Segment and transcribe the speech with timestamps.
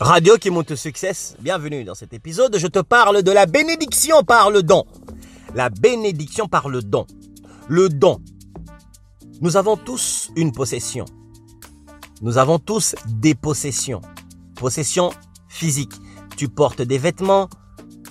[0.00, 2.56] Radio qui monte au succès, bienvenue dans cet épisode.
[2.56, 4.84] Je te parle de la bénédiction par le don.
[5.56, 7.04] La bénédiction par le don.
[7.66, 8.20] Le don.
[9.40, 11.04] Nous avons tous une possession.
[12.22, 14.00] Nous avons tous des possessions.
[14.54, 15.10] Possession
[15.48, 15.94] physique.
[16.36, 17.48] Tu portes des vêtements,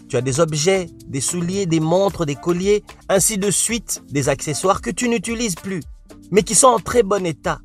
[0.10, 4.82] tu as des objets, des souliers, des montres, des colliers, ainsi de suite, des accessoires
[4.82, 5.82] que tu n'utilises plus,
[6.32, 7.60] mais qui sont en très bon état.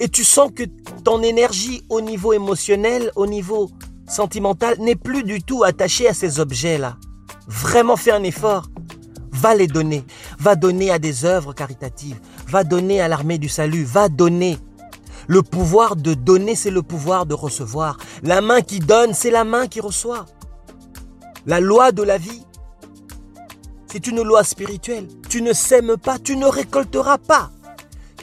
[0.00, 0.64] Et tu sens que
[1.04, 3.70] ton énergie au niveau émotionnel, au niveau
[4.08, 6.96] sentimental, n'est plus du tout attachée à ces objets-là.
[7.46, 8.68] Vraiment fais un effort.
[9.32, 10.04] Va les donner.
[10.38, 12.20] Va donner à des œuvres caritatives.
[12.48, 13.84] Va donner à l'armée du salut.
[13.84, 14.58] Va donner.
[15.26, 17.98] Le pouvoir de donner, c'est le pouvoir de recevoir.
[18.22, 20.26] La main qui donne, c'est la main qui reçoit.
[21.46, 22.42] La loi de la vie,
[23.90, 25.08] c'est une loi spirituelle.
[25.28, 27.50] Tu ne sèmes pas, tu ne récolteras pas.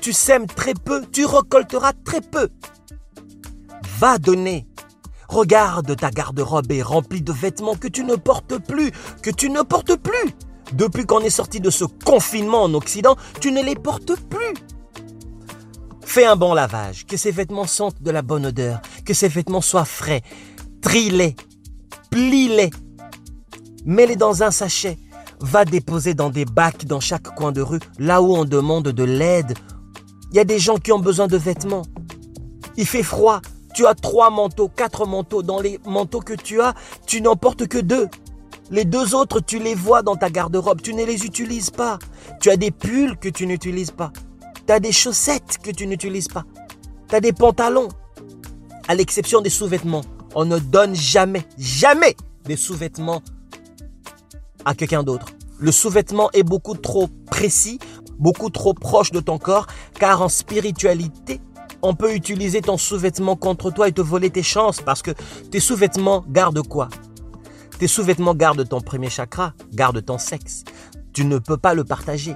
[0.05, 2.49] Tu sèmes très peu, tu récolteras très peu
[3.97, 4.67] va donner.
[5.27, 8.91] Regarde, ta garde-robe est remplie de vêtements que tu ne portes plus,
[9.23, 10.35] que tu ne portes plus.
[10.73, 14.53] Depuis qu'on est sorti de ce confinement en Occident, tu ne les portes plus.
[16.01, 19.61] Fais un bon lavage, que ces vêtements sentent de la bonne odeur, que ces vêtements
[19.61, 20.21] soient frais.
[20.83, 21.35] Trie-les,
[22.11, 22.69] plie-les,
[23.85, 24.99] mets-les dans un sachet.
[25.39, 29.03] Va déposer dans des bacs dans chaque coin de rue, là où on demande de
[29.03, 29.55] l'aide.
[30.35, 31.83] Il y a des gens qui ont besoin de vêtements.
[32.75, 33.39] Il fait froid,
[33.73, 35.41] tu as trois manteaux, quatre manteaux.
[35.41, 36.73] Dans les manteaux que tu as,
[37.07, 38.09] tu n'en portes que deux.
[38.69, 40.81] Les deux autres, tu les vois dans ta garde-robe.
[40.81, 41.99] Tu ne les utilises pas.
[42.41, 44.11] Tu as des pulls que tu n'utilises pas.
[44.67, 46.43] Tu as des chaussettes que tu n'utilises pas.
[47.07, 47.87] Tu as des pantalons.
[48.89, 50.03] À l'exception des sous-vêtements.
[50.35, 52.13] On ne donne jamais, jamais
[52.43, 53.21] des sous-vêtements
[54.65, 55.27] à quelqu'un d'autre.
[55.57, 57.79] Le sous-vêtement est beaucoup trop précis,
[58.19, 59.67] beaucoup trop proche de ton corps,
[59.99, 61.41] car en spiritualité,
[61.81, 65.11] on peut utiliser ton sous-vêtement contre toi et te voler tes chances parce que
[65.51, 66.89] tes sous-vêtements gardent quoi?
[67.77, 70.63] Tes sous-vêtements gardent ton premier chakra, gardent ton sexe.
[71.13, 72.35] Tu ne peux pas le partager.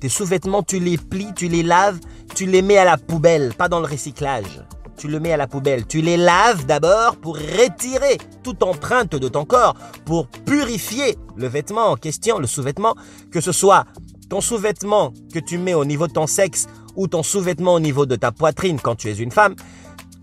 [0.00, 2.00] Tes sous-vêtements, tu les plies, tu les laves,
[2.34, 4.62] tu les mets à la poubelle, pas dans le recyclage.
[4.96, 5.86] Tu le mets à la poubelle.
[5.86, 9.74] Tu les laves d'abord pour retirer toute empreinte de ton corps,
[10.06, 12.94] pour purifier le vêtement en question, le sous-vêtement,
[13.30, 13.84] que ce soit
[14.28, 16.66] ton sous-vêtement que tu mets au niveau de ton sexe
[16.96, 19.54] ou ton sous-vêtement au niveau de ta poitrine quand tu es une femme,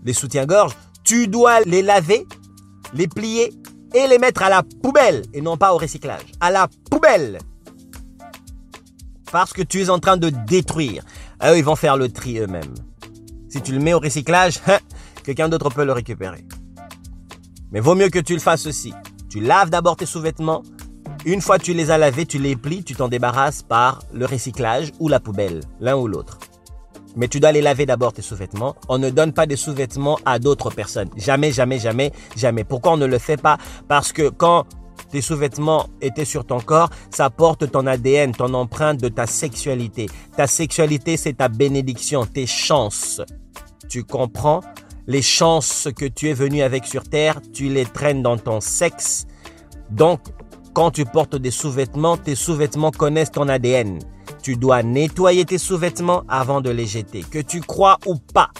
[0.04, 2.26] les soutiens-gorge, tu dois les laver,
[2.92, 3.52] les plier
[3.94, 6.24] et les mettre à la poubelle et non pas au recyclage.
[6.40, 7.38] À la poubelle.
[9.30, 11.02] Parce que tu es en train de détruire.
[11.44, 12.74] eux, ils vont faire le tri eux-mêmes.
[13.48, 14.78] Si tu le mets au recyclage, hein,
[15.24, 16.44] quelqu'un d'autre peut le récupérer.
[17.70, 18.92] Mais vaut mieux que tu le fasses aussi.
[19.28, 20.62] Tu laves d'abord tes sous-vêtements.
[21.26, 24.26] Une fois que tu les as lavés, tu les plies, tu t'en débarrasses par le
[24.26, 26.38] recyclage ou la poubelle, l'un ou l'autre.
[27.16, 28.76] Mais tu dois les laver d'abord tes sous-vêtements.
[28.90, 31.08] On ne donne pas des sous-vêtements à d'autres personnes.
[31.16, 32.64] Jamais, jamais, jamais, jamais.
[32.64, 33.56] Pourquoi on ne le fait pas?
[33.88, 34.66] Parce que quand
[35.12, 40.10] tes sous-vêtements étaient sur ton corps, ça porte ton ADN, ton empreinte de ta sexualité.
[40.36, 43.22] Ta sexualité, c'est ta bénédiction, tes chances.
[43.88, 44.60] Tu comprends?
[45.06, 49.26] Les chances que tu es venu avec sur Terre, tu les traînes dans ton sexe.
[49.90, 50.20] Donc,
[50.74, 54.00] quand tu portes des sous-vêtements, tes sous-vêtements connaissent ton ADN.
[54.42, 58.50] Tu dois nettoyer tes sous-vêtements avant de les jeter, que tu crois ou pas.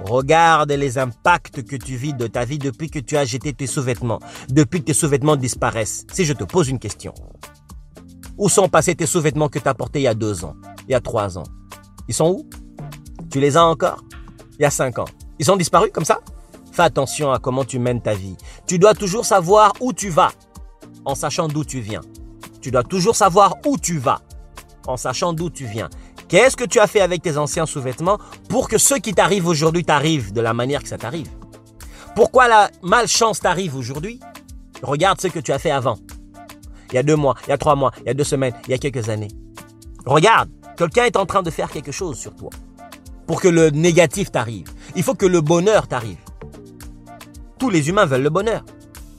[0.00, 3.66] Regarde les impacts que tu vis de ta vie depuis que tu as jeté tes
[3.66, 6.06] sous-vêtements, depuis que tes sous-vêtements disparaissent.
[6.10, 7.12] Si je te pose une question,
[8.38, 10.56] où sont passés tes sous-vêtements que tu as portés il y a deux ans,
[10.88, 11.44] il y a trois ans?
[12.08, 12.48] Ils sont où?
[13.30, 14.02] Tu les as encore?
[14.58, 15.08] Il y a cinq ans.
[15.38, 16.20] Ils sont disparus comme ça?
[16.72, 18.36] Fais attention à comment tu mènes ta vie.
[18.66, 20.32] Tu dois toujours savoir où tu vas
[21.04, 22.00] en sachant d'où tu viens.
[22.60, 24.20] Tu dois toujours savoir où tu vas
[24.86, 25.88] en sachant d'où tu viens.
[26.28, 29.84] Qu'est-ce que tu as fait avec tes anciens sous-vêtements pour que ce qui t'arrive aujourd'hui
[29.84, 31.28] t'arrive de la manière que ça t'arrive?
[32.14, 34.20] Pourquoi la malchance t'arrive aujourd'hui?
[34.82, 35.98] Regarde ce que tu as fait avant.
[36.90, 38.54] Il y a deux mois, il y a trois mois, il y a deux semaines,
[38.66, 39.28] il y a quelques années.
[40.06, 42.50] Regarde, quelqu'un est en train de faire quelque chose sur toi
[43.26, 44.66] pour que le négatif t'arrive.
[44.96, 46.18] Il faut que le bonheur t'arrive.
[47.58, 48.64] Tous les humains veulent le bonheur.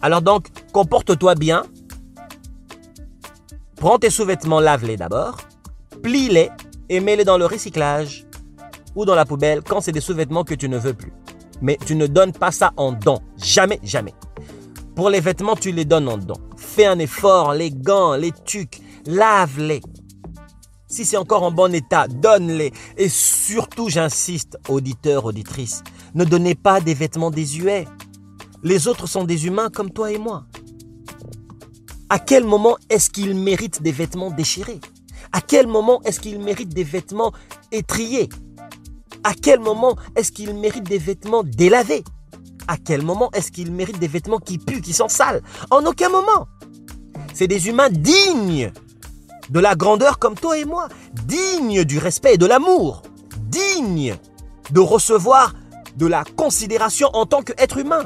[0.01, 1.63] Alors donc, comporte-toi bien.
[3.77, 5.38] Prends tes sous-vêtements, lave-les d'abord
[6.06, 6.51] plie-les
[6.89, 8.27] et mets-les dans le recyclage
[8.95, 11.12] ou dans la poubelle quand c'est des sous-vêtements que tu ne veux plus.
[11.63, 13.19] Mais tu ne donnes pas ça en don.
[13.38, 14.13] Jamais, jamais.
[14.95, 16.36] Pour les vêtements, tu les donnes en don.
[16.57, 19.81] Fais un effort, les gants, les tucs, lave-les.
[20.88, 22.72] Si c'est encore en bon état, donne-les.
[22.98, 25.83] Et surtout, j'insiste, auditeurs, auditrices,
[26.13, 27.88] ne donnez pas des vêtements désuets.
[28.62, 30.45] Les autres sont des humains comme toi et moi.
[32.09, 34.79] À quel moment est-ce qu'ils méritent des vêtements déchirés?
[35.31, 37.33] À quel moment est-ce qu'il mérite des vêtements
[37.71, 38.29] étriés
[39.23, 42.03] À quel moment est-ce qu'il mérite des vêtements délavés?
[42.67, 45.41] À quel moment est-ce qu'ils méritent des vêtements qui puent, qui sont sales?
[45.71, 46.47] En aucun moment.
[47.33, 48.71] C'est des humains dignes
[49.49, 50.87] de la grandeur comme toi et moi,
[51.25, 53.01] dignes du respect et de l'amour,
[53.47, 54.15] dignes
[54.71, 55.53] de recevoir
[55.95, 58.03] de la considération en tant qu'être humain.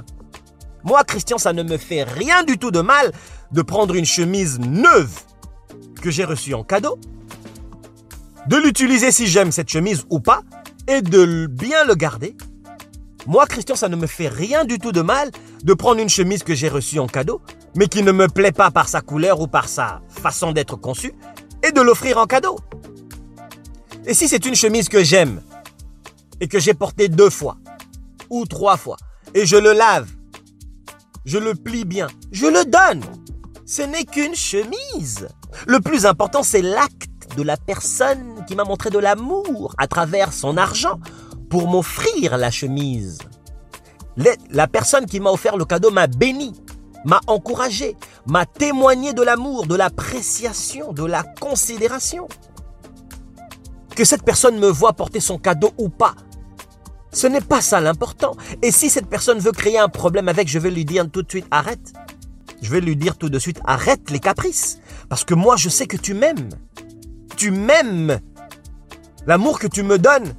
[0.83, 3.11] Moi, Christian, ça ne me fait rien du tout de mal
[3.51, 5.21] de prendre une chemise neuve
[6.01, 6.99] que j'ai reçue en cadeau,
[8.47, 10.41] de l'utiliser si j'aime cette chemise ou pas,
[10.87, 12.35] et de bien le garder.
[13.27, 15.29] Moi, Christian, ça ne me fait rien du tout de mal
[15.63, 17.41] de prendre une chemise que j'ai reçue en cadeau,
[17.75, 21.13] mais qui ne me plaît pas par sa couleur ou par sa façon d'être conçue,
[21.67, 22.57] et de l'offrir en cadeau.
[24.05, 25.41] Et si c'est une chemise que j'aime,
[26.39, 27.57] et que j'ai portée deux fois,
[28.29, 28.97] ou trois fois,
[29.35, 30.09] et je le lave,
[31.25, 33.03] je le plie bien, je le donne.
[33.69, 35.27] Ce n'est qu'une chemise.
[35.67, 40.33] Le plus important, c'est l'acte de la personne qui m'a montré de l'amour à travers
[40.33, 40.99] son argent
[41.51, 43.19] pour m'offrir la chemise.
[44.49, 46.59] La personne qui m'a offert le cadeau m'a béni,
[47.05, 47.95] m'a encouragé,
[48.25, 52.27] m'a témoigné de l'amour, de l'appréciation, de la considération.
[53.95, 56.15] Que cette personne me voit porter son cadeau ou pas,
[57.11, 58.35] ce n'est pas ça l'important.
[58.63, 61.29] Et si cette personne veut créer un problème avec, je vais lui dire tout de
[61.29, 61.93] suite arrête.
[62.61, 64.79] Je vais lui dire tout de suite arrête les caprices.
[65.07, 66.49] Parce que moi, je sais que tu m'aimes.
[67.37, 68.19] Tu m'aimes.
[69.25, 70.33] L'amour que tu me donnes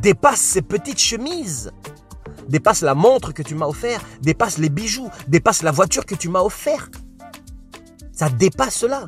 [0.00, 1.72] dépasse ces petites chemises,
[2.48, 6.28] dépasse la montre que tu m'as offert, dépasse les bijoux, dépasse la voiture que tu
[6.28, 6.90] m'as offert.
[8.12, 9.04] Ça dépasse cela.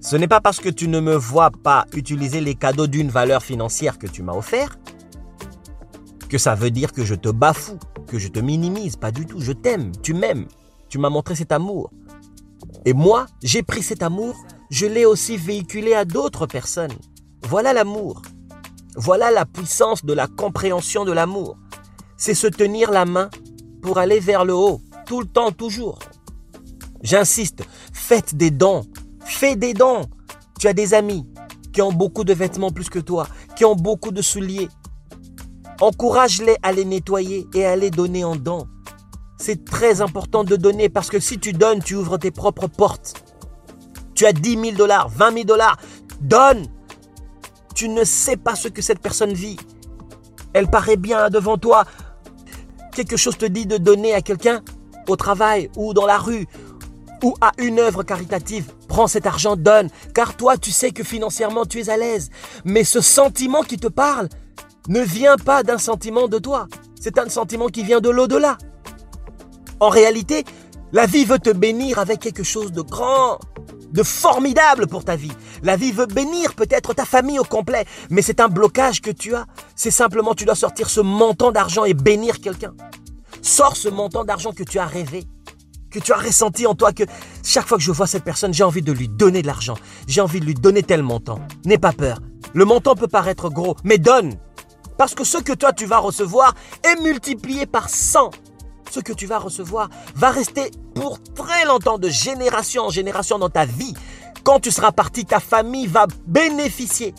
[0.00, 3.42] Ce n'est pas parce que tu ne me vois pas utiliser les cadeaux d'une valeur
[3.42, 4.78] financière que tu m'as offert
[6.28, 8.96] que ça veut dire que je te bafoue, que je te minimise.
[8.96, 9.40] Pas du tout.
[9.40, 10.46] Je t'aime, tu m'aimes.
[10.88, 11.90] Tu m'as montré cet amour.
[12.84, 14.36] Et moi, j'ai pris cet amour,
[14.70, 16.94] je l'ai aussi véhiculé à d'autres personnes.
[17.42, 18.22] Voilà l'amour.
[18.96, 21.58] Voilà la puissance de la compréhension de l'amour.
[22.16, 23.28] C'est se tenir la main
[23.82, 25.98] pour aller vers le haut, tout le temps, toujours.
[27.02, 27.62] J'insiste,
[27.92, 28.84] faites des dons,
[29.26, 30.02] Fais des dons.
[30.58, 31.26] Tu as des amis
[31.72, 33.26] qui ont beaucoup de vêtements plus que toi,
[33.56, 34.68] qui ont beaucoup de souliers.
[35.80, 38.66] Encourage-les à les nettoyer et à les donner en dons.
[39.38, 43.14] C'est très important de donner parce que si tu donnes, tu ouvres tes propres portes.
[44.14, 45.76] Tu as 10 000 dollars, 20 000 dollars.
[46.20, 46.66] Donne.
[47.74, 49.58] Tu ne sais pas ce que cette personne vit.
[50.54, 51.84] Elle paraît bien devant toi.
[52.92, 54.62] Quelque chose te dit de donner à quelqu'un
[55.06, 56.46] au travail ou dans la rue
[57.22, 58.72] ou à une œuvre caritative.
[58.88, 62.30] Prends cet argent, donne, car toi tu sais que financièrement tu es à l'aise.
[62.64, 64.30] Mais ce sentiment qui te parle
[64.88, 66.66] ne vient pas d'un sentiment de toi,
[67.00, 68.58] c'est un sentiment qui vient de l'au-delà.
[69.80, 70.44] En réalité,
[70.92, 73.38] la vie veut te bénir avec quelque chose de grand,
[73.92, 75.32] de formidable pour ta vie.
[75.62, 79.34] La vie veut bénir peut-être ta famille au complet, mais c'est un blocage que tu
[79.34, 79.46] as.
[79.74, 82.74] C'est simplement tu dois sortir ce montant d'argent et bénir quelqu'un.
[83.42, 85.26] Sors ce montant d'argent que tu as rêvé
[85.96, 87.04] que tu as ressenti en toi que
[87.42, 89.76] chaque fois que je vois cette personne, j'ai envie de lui donner de l'argent.
[90.06, 91.40] J'ai envie de lui donner tel montant.
[91.64, 92.18] N'aie pas peur.
[92.52, 94.36] Le montant peut paraître gros, mais donne.
[94.98, 98.30] Parce que ce que toi tu vas recevoir est multiplié par 100.
[98.90, 103.50] Ce que tu vas recevoir va rester pour très longtemps, de génération en génération dans
[103.50, 103.94] ta vie.
[104.44, 107.14] Quand tu seras parti, ta famille va bénéficier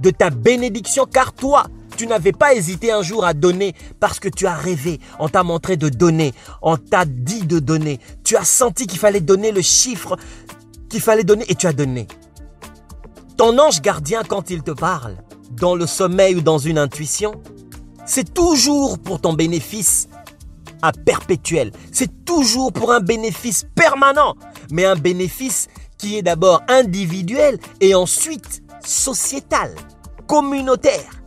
[0.00, 1.66] de ta bénédiction car toi,
[1.96, 5.42] tu n'avais pas hésité un jour à donner parce que tu as rêvé, on t'a
[5.42, 9.60] montré de donner, on t'a dit de donner, tu as senti qu'il fallait donner le
[9.60, 10.16] chiffre
[10.88, 12.08] qu'il fallait donner et tu as donné.
[13.36, 15.16] Ton ange gardien, quand il te parle,
[15.60, 17.32] dans le sommeil ou dans une intuition,
[18.06, 20.08] c'est toujours pour ton bénéfice
[20.82, 21.70] à perpétuel.
[21.92, 24.34] C'est toujours pour un bénéfice permanent,
[24.70, 29.74] mais un bénéfice qui est d'abord individuel et ensuite sociétal,
[30.26, 31.20] communautaire.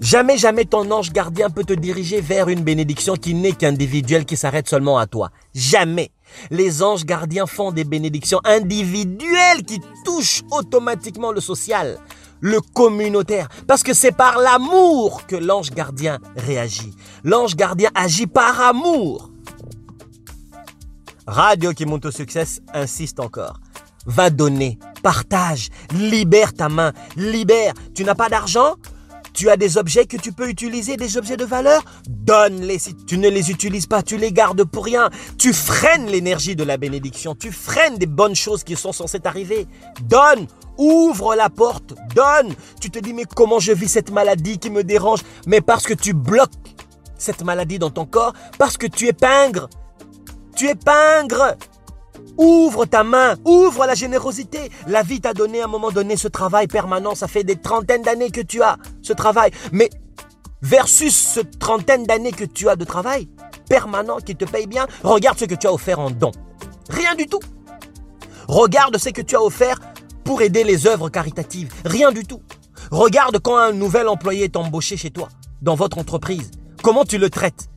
[0.00, 4.36] Jamais, jamais ton ange gardien peut te diriger vers une bénédiction qui n'est qu'individuelle, qui
[4.36, 5.30] s'arrête seulement à toi.
[5.54, 6.10] Jamais.
[6.50, 11.98] Les anges gardiens font des bénédictions individuelles qui touchent automatiquement le social,
[12.40, 16.94] le communautaire, parce que c'est par l'amour que l'ange gardien réagit.
[17.24, 19.30] L'ange gardien agit par amour.
[21.26, 22.44] Radio qui monte au succès
[22.74, 23.60] insiste encore.
[24.06, 27.74] Va donner, partage, libère ta main, libère.
[27.94, 28.74] Tu n'as pas d'argent?
[29.32, 31.82] Tu as des objets que tu peux utiliser, des objets de valeur?
[32.08, 32.78] Donne-les.
[32.78, 35.08] Si tu ne les utilises pas, tu les gardes pour rien.
[35.38, 37.34] Tu freines l'énergie de la bénédiction.
[37.34, 39.68] Tu freines des bonnes choses qui sont censées arriver.
[40.02, 40.46] Donne.
[40.80, 41.92] Ouvre la porte.
[42.14, 42.54] Donne.
[42.80, 45.20] Tu te dis, mais comment je vis cette maladie qui me dérange?
[45.46, 46.50] Mais parce que tu bloques
[47.18, 49.68] cette maladie dans ton corps, parce que tu es pingre.
[50.56, 51.56] Tu es pingre.
[52.38, 54.70] Ouvre ta main, ouvre la générosité.
[54.86, 57.14] La vie t'a donné à un moment donné ce travail permanent.
[57.14, 59.50] Ça fait des trentaines d'années que tu as ce travail.
[59.72, 59.90] Mais
[60.62, 63.28] versus cette trentaine d'années que tu as de travail
[63.68, 66.32] permanent qui te paye bien, regarde ce que tu as offert en don.
[66.88, 67.40] Rien du tout.
[68.48, 69.78] Regarde ce que tu as offert
[70.24, 71.72] pour aider les œuvres caritatives.
[71.84, 72.42] Rien du tout.
[72.90, 75.28] Regarde quand un nouvel employé est embauché chez toi,
[75.62, 76.50] dans votre entreprise.
[76.82, 77.68] Comment tu le traites?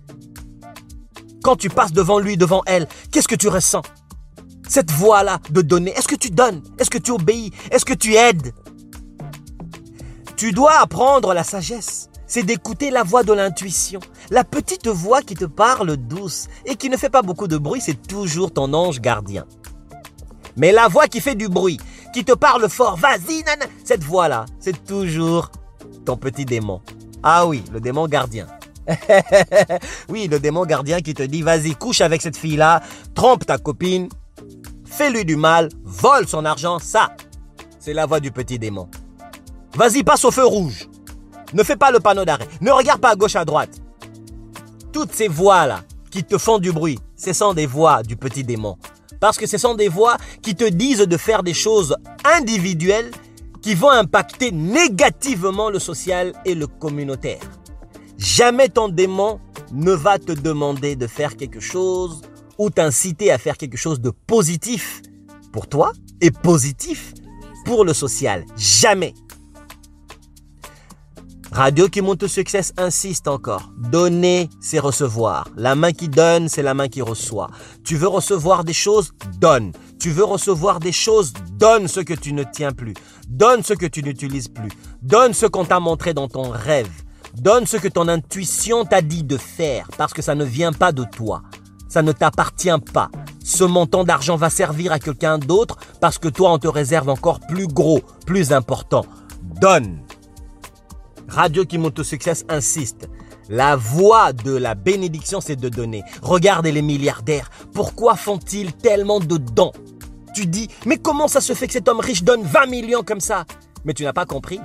[1.43, 3.81] Quand tu passes devant lui, devant elle, qu'est-ce que tu ressens?
[4.67, 6.63] Cette voix-là de donner, est-ce que tu donnes?
[6.79, 7.51] Est-ce que tu obéis?
[7.69, 8.53] Est-ce que tu aides?
[10.37, 13.99] Tu dois apprendre la sagesse c'est d'écouter la voix de l'intuition.
[14.31, 17.79] La petite voix qui te parle douce et qui ne fait pas beaucoup de bruit,
[17.79, 19.45] c'est toujours ton ange gardien.
[20.57, 21.77] Mais la voix qui fait du bruit,
[22.13, 25.49] qui te parle fort, vas-y, nana, cette voix-là, c'est toujours
[26.05, 26.81] ton petit démon.
[27.23, 28.47] Ah oui, le démon gardien.
[30.09, 32.81] oui, le démon gardien qui te dit, vas-y, couche avec cette fille-là,
[33.15, 34.09] trompe ta copine,
[34.85, 37.15] fais-lui du mal, vole son argent, ça,
[37.79, 38.87] c'est la voix du petit démon.
[39.75, 40.87] Vas-y, passe au feu rouge.
[41.53, 42.47] Ne fais pas le panneau d'arrêt.
[42.61, 43.81] Ne regarde pas à gauche, à droite.
[44.91, 48.77] Toutes ces voix-là qui te font du bruit, ce sont des voix du petit démon.
[49.23, 53.09] Parce que ce sont des voix qui te disent de faire des choses individuelles
[53.61, 57.39] qui vont impacter négativement le social et le communautaire.
[58.17, 59.39] Jamais ton démon
[59.71, 62.21] ne va te demander de faire quelque chose
[62.57, 65.01] ou t'inciter à faire quelque chose de positif
[65.53, 67.13] pour toi et positif
[67.63, 68.43] pour le social.
[68.57, 69.13] Jamais.
[71.53, 73.71] Radio qui monte au succès insiste encore.
[73.77, 75.47] Donner, c'est recevoir.
[75.55, 77.51] La main qui donne, c'est la main qui reçoit.
[77.83, 79.71] Tu veux recevoir des choses, donne.
[79.99, 82.95] Tu veux recevoir des choses, donne ce que tu ne tiens plus.
[83.29, 84.71] Donne ce que tu n'utilises plus.
[85.03, 86.89] Donne ce qu'on t'a montré dans ton rêve.
[87.35, 90.91] Donne ce que ton intuition t'a dit de faire parce que ça ne vient pas
[90.91, 91.43] de toi.
[91.87, 93.11] Ça ne t'appartient pas.
[93.43, 97.41] Ce montant d'argent va servir à quelqu'un d'autre parce que toi on te réserve encore
[97.41, 99.05] plus gros, plus important.
[99.61, 99.99] Donne.
[101.27, 101.63] Radio
[101.97, 103.09] au succès insiste.
[103.49, 106.03] La voie de la bénédiction, c'est de donner.
[106.21, 107.49] Regardez les milliardaires.
[107.73, 109.73] Pourquoi font-ils tellement de dons?
[110.33, 113.19] Tu dis, mais comment ça se fait que cet homme riche donne 20 millions comme
[113.19, 113.45] ça?
[113.85, 114.59] Mais tu n'as pas compris.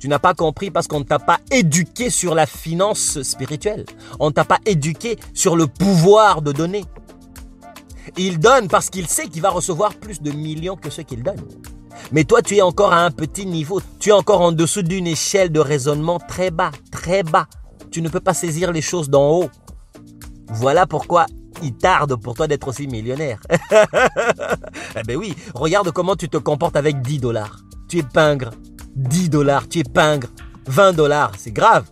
[0.00, 3.84] Tu n'as pas compris parce qu'on ne t'a pas éduqué sur la finance spirituelle.
[4.18, 6.84] On ne t'a pas éduqué sur le pouvoir de donner.
[8.16, 11.40] Il donne parce qu'il sait qu'il va recevoir plus de millions que ce qu'il donne.
[12.12, 13.80] Mais toi, tu es encore à un petit niveau.
[13.98, 17.46] Tu es encore en dessous d'une échelle de raisonnement très bas, très bas.
[17.90, 19.50] Tu ne peux pas saisir les choses d'en haut.
[20.48, 21.26] Voilà pourquoi
[21.62, 23.40] il tarde pour toi d'être aussi millionnaire.
[24.96, 27.58] eh ben oui, regarde comment tu te comportes avec 10 dollars.
[27.88, 28.50] Tu es pingre.
[28.96, 30.28] 10 dollars, tu es pingre.
[30.66, 31.86] 20 dollars, c'est grave.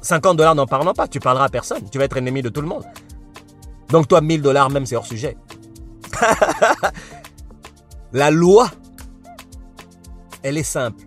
[0.00, 1.88] 50 dollars, n'en parlons pas, tu parleras à personne.
[1.90, 2.84] Tu vas être ennemi de tout le monde.
[3.88, 5.36] Donc toi, 1000 dollars même, c'est hors sujet.
[8.12, 8.70] La loi
[10.46, 11.04] elle est simple.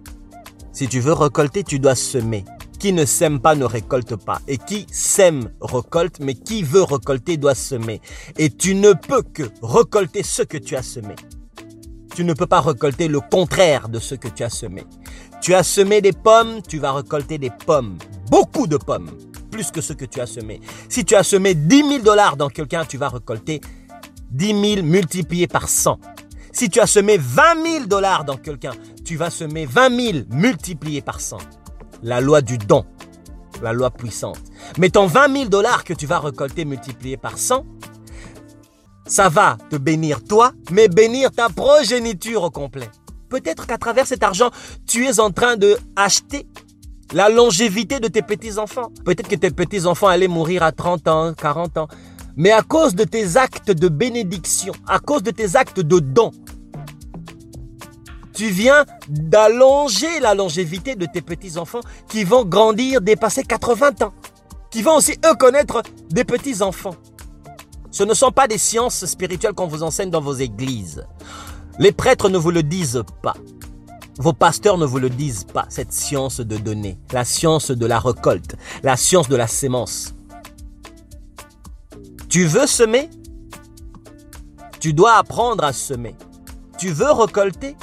[0.74, 2.44] Si tu veux récolter, tu dois semer.
[2.78, 4.42] Qui ne sème pas ne récolte pas.
[4.50, 8.02] Et qui sème récolte, mais qui veut récolter doit semer.
[8.38, 11.16] Et tu ne peux que récolter ce que tu as semé.
[12.14, 14.84] Tu ne peux pas récolter le contraire de ce que tu as semé.
[15.42, 17.98] Tu as semé des pommes, tu vas récolter des pommes.
[18.30, 19.12] Beaucoup de pommes.
[19.52, 20.60] Plus que ce que tu as semé.
[20.90, 23.62] Si tu as semé 10 000 dollars dans quelqu'un, tu vas récolter
[24.32, 25.98] 10 000 multiplié par 100.
[26.52, 28.72] Si tu as semé 20 000 dollars dans quelqu'un,
[29.06, 31.38] tu vas semer 20 000 multiplié par 100.
[32.04, 32.86] La loi du don,
[33.62, 34.40] la loi puissante.
[34.78, 37.66] Mais ton 20 000 dollars que tu vas récolter multiplié par 100,
[39.06, 42.90] ça va te bénir toi, mais bénir ta progéniture au complet.
[43.30, 44.50] Peut-être qu'à travers cet argent,
[44.88, 46.48] tu es en train de acheter
[47.14, 48.92] la longévité de tes petits-enfants.
[49.06, 51.88] Peut-être que tes petits-enfants allaient mourir à 30 ans, 40 ans.
[52.38, 56.32] Mais à cause de tes actes de bénédiction, à cause de tes actes de don,
[58.34, 64.14] tu viens d'allonger la longévité de tes petits-enfants qui vont grandir, dépasser 80 ans,
[64.72, 66.96] qui vont aussi, eux, connaître des petits-enfants.
[67.92, 71.06] Ce ne sont pas des sciences spirituelles qu'on vous enseigne dans vos églises.
[71.80, 73.36] Les prêtres ne vous le disent pas.
[74.20, 78.00] Vos pasteurs ne vous le disent pas, cette science de donner, la science de la
[78.00, 80.14] récolte, la science de la sémence.
[82.30, 83.10] Tu veux semer?
[84.80, 86.16] Tu dois apprendre à semer.
[86.78, 87.76] Tu veux récolter?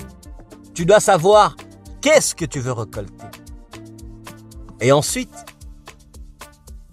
[0.72, 1.56] Tu dois savoir
[2.00, 3.26] qu'est-ce que tu veux récolter.
[4.80, 5.34] Et ensuite,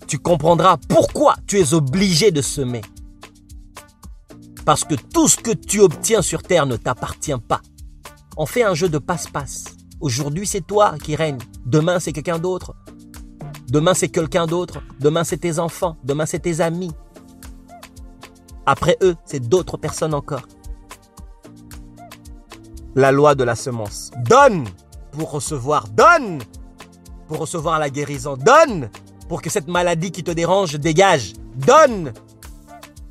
[0.08, 2.82] tu comprendras pourquoi tu es obligé de semer.
[4.66, 7.62] Parce que tout ce que tu obtiens sur terre ne t'appartient pas.
[8.36, 9.66] On fait un jeu de passe-passe.
[10.02, 11.38] Aujourd'hui, c'est toi qui règne.
[11.68, 12.74] Demain, c'est quelqu'un d'autre.
[13.68, 14.82] Demain, c'est quelqu'un d'autre.
[15.00, 15.98] Demain, c'est tes enfants.
[16.04, 16.92] Demain, c'est tes amis.
[18.66, 20.48] Après eux, c'est d'autres personnes encore.
[22.96, 24.12] La loi de la semence.
[24.24, 24.66] Donne
[25.12, 25.88] pour recevoir.
[25.90, 26.40] Donne
[27.28, 28.38] pour recevoir la guérison.
[28.38, 28.90] Donne
[29.28, 31.34] pour que cette maladie qui te dérange dégage.
[31.56, 32.14] Donne.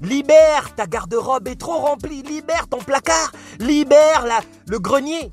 [0.00, 2.22] Libère, ta garde-robe est trop remplie.
[2.22, 3.32] Libère ton placard.
[3.58, 4.24] Libère
[4.66, 5.32] le grenier.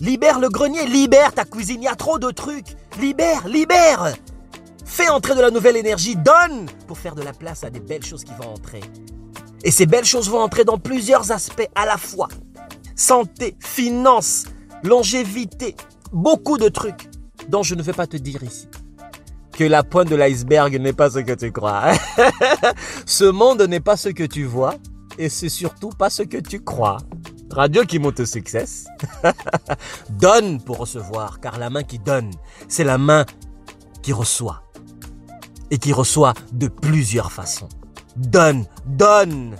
[0.00, 0.86] Libère le grenier.
[0.86, 1.82] Libère ta cuisine.
[1.82, 2.76] Il y a trop de trucs.
[3.00, 4.14] Libère, libère.
[4.92, 6.16] Fais entrer de la nouvelle énergie.
[6.16, 8.82] Donne pour faire de la place à des belles choses qui vont entrer.
[9.64, 12.28] Et ces belles choses vont entrer dans plusieurs aspects à la fois.
[12.94, 14.44] Santé, finances,
[14.82, 15.76] longévité,
[16.12, 17.08] beaucoup de trucs
[17.48, 18.68] dont je ne vais pas te dire ici.
[19.52, 21.92] Que la pointe de l'iceberg n'est pas ce que tu crois.
[23.06, 24.74] ce monde n'est pas ce que tu vois
[25.16, 26.98] et c'est surtout pas ce que tu crois.
[27.50, 28.66] Radio qui monte au succès.
[30.10, 32.30] donne pour recevoir, car la main qui donne,
[32.68, 33.24] c'est la main
[34.02, 34.62] qui reçoit.
[35.72, 37.68] Et qui reçoit de plusieurs façons.
[38.14, 39.56] Donne, donne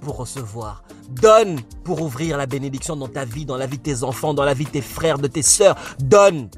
[0.00, 0.82] pour recevoir.
[1.10, 4.44] Donne pour ouvrir la bénédiction dans ta vie, dans la vie de tes enfants, dans
[4.44, 5.76] la vie de tes frères, de tes sœurs.
[6.00, 6.48] Donne.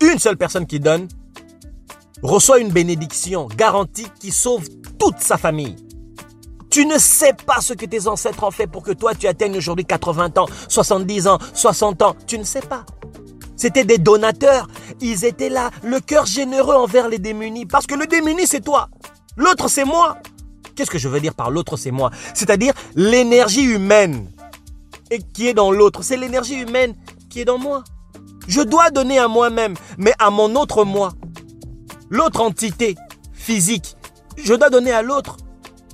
[0.00, 1.06] Une seule personne qui donne
[2.22, 4.66] reçoit une bénédiction garantie qui sauve
[4.98, 5.76] toute sa famille.
[6.70, 9.56] Tu ne sais pas ce que tes ancêtres ont fait pour que toi tu atteignes
[9.56, 12.16] aujourd'hui 80 ans, 70 ans, 60 ans.
[12.26, 12.86] Tu ne sais pas.
[13.60, 14.68] C'était des donateurs.
[15.02, 17.66] Ils étaient là, le cœur généreux envers les démunis.
[17.66, 18.88] Parce que le démuni, c'est toi.
[19.36, 20.16] L'autre, c'est moi.
[20.74, 22.10] Qu'est-ce que je veux dire par l'autre, c'est moi?
[22.32, 24.30] C'est-à-dire l'énergie humaine
[25.10, 26.02] et qui est dans l'autre.
[26.02, 26.94] C'est l'énergie humaine
[27.28, 27.84] qui est dans moi.
[28.48, 31.12] Je dois donner à moi-même, mais à mon autre moi.
[32.08, 32.96] L'autre entité
[33.34, 33.94] physique,
[34.42, 35.36] je dois donner à l'autre.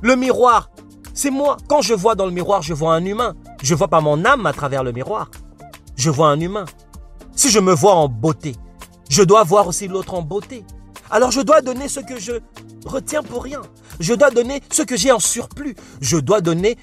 [0.02, 0.70] Le miroir,
[1.14, 1.56] c'est moi.
[1.68, 3.34] Quand je vois dans le miroir, je vois un humain.
[3.60, 5.32] Je vois pas mon âme à travers le miroir.
[5.96, 6.66] Je vois un humain.
[7.36, 8.56] Si je me vois en beauté,
[9.10, 10.64] je dois voir aussi l'autre en beauté.
[11.10, 12.32] Alors je dois donner ce que je
[12.86, 13.60] retiens pour rien.
[14.00, 15.76] Je dois donner ce que j'ai en surplus.
[16.00, 16.78] Je dois donner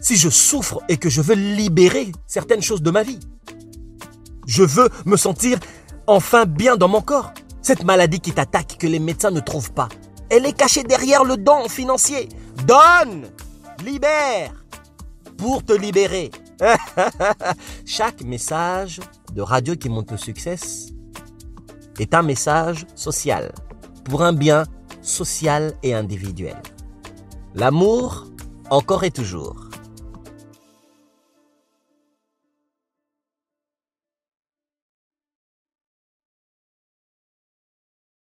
[0.00, 3.20] si je souffre et que je veux libérer certaines choses de ma vie.
[4.46, 5.58] Je veux me sentir
[6.08, 7.32] enfin bien dans mon corps.
[7.62, 9.88] Cette maladie qui t'attaque, que les médecins ne trouvent pas,
[10.30, 12.28] elle est cachée derrière le don financier.
[12.66, 13.30] Donne,
[13.84, 14.52] libère,
[15.36, 16.30] pour te libérer.
[17.86, 19.00] Chaque message
[19.34, 20.56] de radio qui monte au succès
[21.98, 23.52] est un message social
[24.04, 24.64] pour un bien
[25.02, 26.56] social et individuel.
[27.54, 28.26] L'amour,
[28.70, 29.69] encore et toujours.